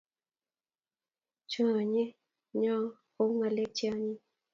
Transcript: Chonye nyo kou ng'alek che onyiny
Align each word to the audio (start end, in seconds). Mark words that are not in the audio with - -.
Chonye 1.51 2.03
nyo 2.59 2.77
kou 3.13 3.29
ng'alek 3.35 3.69
che 3.77 3.85
onyiny 3.93 4.21